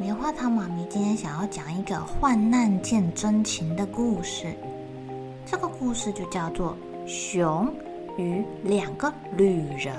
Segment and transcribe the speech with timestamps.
[0.00, 4.56] 棉花糖妈咪今天想要讲一个患难见真情的故事。
[5.44, 6.74] 这个故事就叫做
[7.06, 7.70] 《熊
[8.16, 9.94] 与两个旅人》。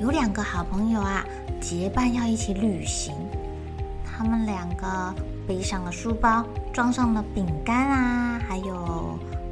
[0.00, 1.24] 有两个好朋友啊，
[1.60, 3.14] 结伴要一起旅行。
[4.04, 5.14] 他们两个
[5.46, 8.74] 背上了书包，装上了饼干啊，还有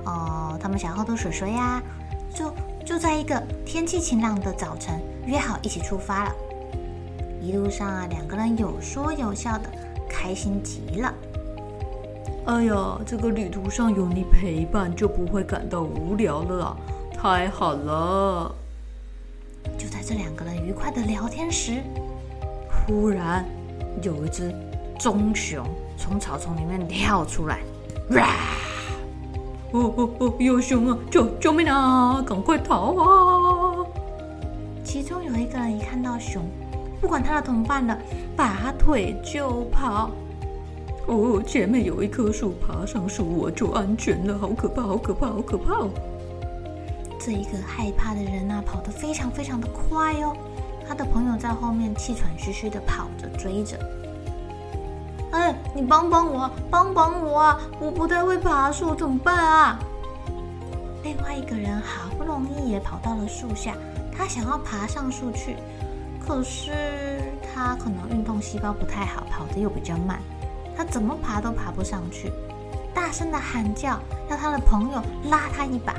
[0.05, 1.81] 哦，他们想喝的水水呀，
[2.35, 2.53] 就
[2.85, 6.35] 就在一个天气晴朗的早晨，约好一起出发了。
[7.41, 9.71] 一路上啊，两个人有说有笑的，
[10.09, 11.15] 开心极了。
[12.47, 16.77] 哎呀，这个旅途上有你陪伴，就不会感到无聊了啊！
[17.17, 18.55] 太好了。
[19.79, 21.83] 就在这两个人愉快的聊天时，
[22.87, 23.45] 忽然
[24.03, 24.55] 有一只
[24.99, 25.65] 棕熊
[25.97, 27.61] 从草丛里面跳出来，
[28.11, 28.35] 哇！
[29.73, 30.99] 哦哦哦，有熊啊！
[31.11, 32.23] 救救命啊！
[32.27, 33.87] 赶快逃啊！
[34.83, 36.43] 其中有一个人一看到熊。
[37.01, 37.99] 不管他的同伴了，
[38.37, 40.11] 拔腿就跑。
[41.07, 44.39] 哦，前面有一棵树，爬上树我就安全了。
[44.39, 45.91] 好可怕，好可怕，好可怕哦！
[47.19, 50.37] 这一个害怕的人啊，跑得非常非常的快哦。
[50.87, 53.79] 他的朋友在后面气喘吁吁的跑着追着。
[55.33, 57.59] 哎，你帮帮我，帮帮我！
[57.81, 59.79] 我不太会爬树，怎么办啊？
[61.03, 63.75] 另外一个人好不容易也跑到了树下，
[64.17, 65.57] 他想要爬上树去。
[66.31, 66.71] 可是
[67.43, 70.21] 他可能运动细胞不太好，跑得又比较慢，
[70.77, 72.31] 他怎么爬都爬不上去，
[72.95, 73.99] 大声的喊叫，
[74.31, 75.93] 要他的朋友拉他一把。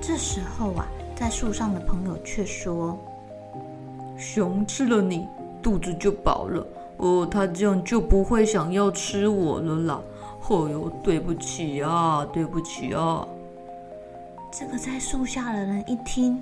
[0.00, 0.86] 这时候啊，
[1.16, 2.96] 在树上的朋友却说
[4.16, 5.26] ：“熊吃了你，
[5.60, 6.64] 肚子就饱了。
[6.98, 10.00] 哦，他这样就不会想要吃我了啦。
[10.48, 13.26] 哦哟，对不起啊，对不起啊。”
[14.54, 16.40] 这个在树下的人一听，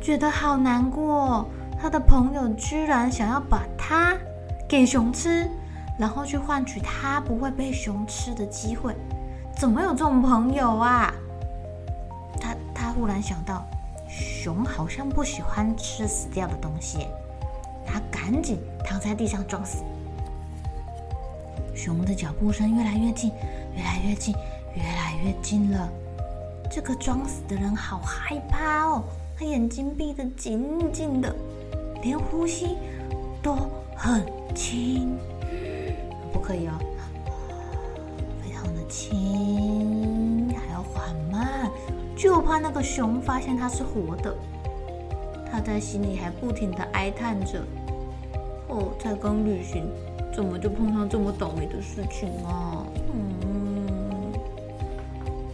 [0.00, 1.44] 觉得好难过。
[1.82, 4.16] 他的朋友居然想要把他
[4.68, 5.50] 给熊吃，
[5.98, 8.94] 然后去换取他不会被熊吃的机会，
[9.56, 11.12] 怎么有这种朋友啊？
[12.40, 13.66] 他他忽然想到，
[14.08, 17.08] 熊好像不喜欢吃死掉的东西，
[17.84, 19.82] 他赶紧躺在地上装死。
[21.74, 23.32] 熊的脚步声越来越近，
[23.74, 24.32] 越来越近，
[24.76, 25.88] 越来越近了。
[26.70, 29.02] 这个装死的人好害怕哦，
[29.36, 31.34] 他眼睛闭得紧紧的。
[32.02, 32.76] 连呼吸
[33.40, 33.56] 都
[33.96, 35.16] 很轻，
[36.32, 36.72] 不可以哦，
[38.42, 41.70] 非常的轻，还要缓慢，
[42.16, 44.36] 就怕那个熊发现它是活的。
[45.50, 47.62] 他在心里还不停的哀叹着
[48.68, 49.86] ：“哦，才刚旅行，
[50.34, 54.32] 怎么就碰上这么倒霉的事情啊？”嗯，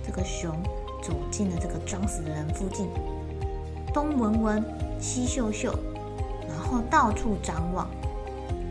[0.06, 0.50] 这个熊
[1.03, 2.88] 走进了这个装死的人附近，
[3.92, 4.64] 东闻闻，
[5.00, 5.75] 西嗅嗅。
[6.48, 7.88] 然后到处张望，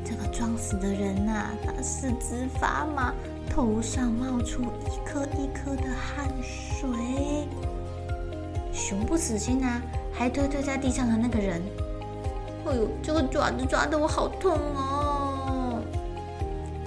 [0.03, 3.13] 这个装死的人呐、啊，他四肢发麻，
[3.49, 7.47] 头上冒出一颗一颗的汗水。
[8.73, 11.61] 熊不死心啊，还推推在地上的那个人。
[12.65, 15.81] 哎呦，这个爪子抓得我好痛哦！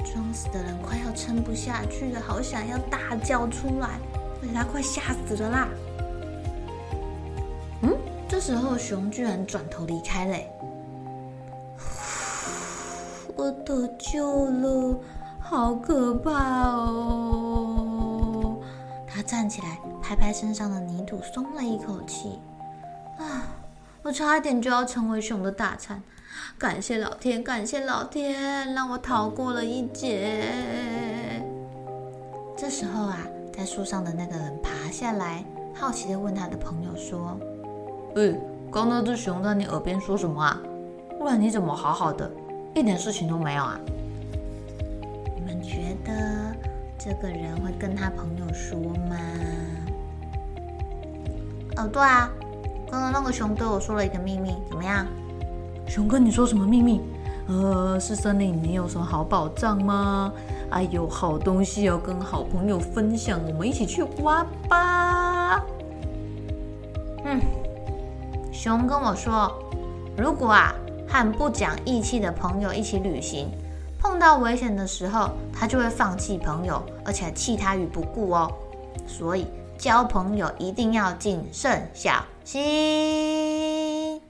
[0.05, 3.99] 装死的人快要撑不下去了，好想要大叫出来，
[4.43, 5.69] 而且他快吓死了啦。
[7.83, 7.97] 嗯，
[8.29, 10.51] 这时候熊居然转头离开嘞。
[13.51, 14.99] 得救了，
[15.41, 16.31] 好可怕
[16.69, 18.57] 哦！
[19.07, 22.39] 他站起来，拍拍身上的泥土，松了一口气。
[23.19, 23.43] 啊，
[24.03, 26.03] 我差点就要成为熊的大餐，
[26.57, 31.43] 感谢老天，感谢老天，让我逃过了一劫。
[32.57, 33.19] 这时候啊，
[33.53, 35.45] 在树上的那个人爬下来，
[35.75, 37.39] 好奇的问他的朋友说
[38.17, 38.35] ：“哎，
[38.71, 40.61] 刚那只熊在你耳边说什么啊？
[41.19, 42.31] 不然你怎么好好的？”
[42.75, 43.79] 一点事情都没有啊！
[45.35, 46.55] 你们觉得
[46.99, 48.79] 这个人会跟他朋友说
[49.09, 49.17] 吗？
[51.77, 52.31] 哦，对啊，
[52.91, 55.07] 刚刚那个熊对我说了一个秘密，怎么样？
[55.87, 57.01] 熊跟你说什么秘密？
[57.49, 60.33] 呃，是森林里面有什么好宝藏吗？
[60.71, 65.65] 哎呦，好东西要跟好朋友分享，我们一起去挖吧。
[67.25, 67.41] 嗯，
[68.53, 69.53] 熊跟我说，
[70.17, 70.73] 如果啊
[71.11, 73.51] 和不讲义气的朋友一起旅行，
[73.99, 78.51] 碰到危险的时候，他就会放弃朋友，而且弃他于不顾哦。
[79.09, 79.47] 所以
[79.77, 84.21] 交朋友一定要谨慎小心。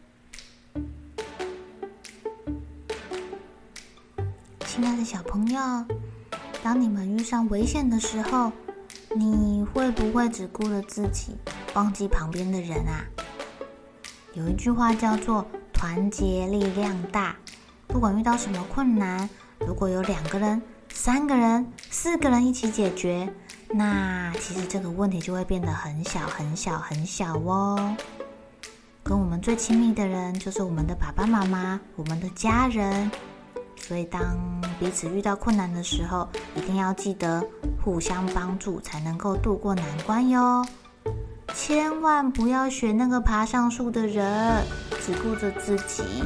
[4.64, 5.60] 亲爱的小朋友，
[6.62, 8.50] 当你们遇上危险的时候，
[9.14, 11.36] 你会不会只顾了自己，
[11.74, 13.04] 忘记旁边的人啊？
[14.32, 15.44] 有一句话叫做
[15.80, 17.34] “团结力量大”，
[17.88, 19.26] 不管遇到什么困难，
[19.66, 20.60] 如果有两个人、
[20.92, 23.26] 三个人、四个人一起解决，
[23.70, 27.96] 那其实这个问题就会变得很小、很小、很小哦。
[29.02, 33.10] 跟我们最亲密的人，就是我们的爸爸妈妈、我们的家人。
[33.78, 34.38] 所以，当
[34.78, 37.42] 彼此遇到困难的时候，一定要记得
[37.82, 40.62] 互相帮助，才能够度过难关哟。
[41.54, 44.62] 千万不要学那个爬上树的人，
[45.04, 46.22] 只顾着自己，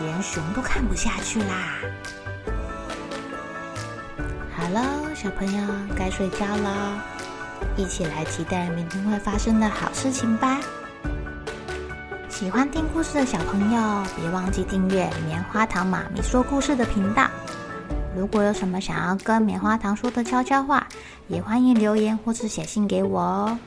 [0.00, 1.78] 连熊都看不下去啦。
[4.56, 4.82] 好了，
[5.14, 7.02] 小朋友该睡觉了，
[7.76, 10.60] 一起来期待明天会发生的好事情吧。
[12.28, 17.28] 喜欢听故事的小朋友，别忘记订阅棉花糖妈咪说故事的频道。
[18.16, 20.86] 如果有什么想要跟棉花糖说的悄悄话，
[21.28, 23.58] 也欢迎留言或是写信给我哦。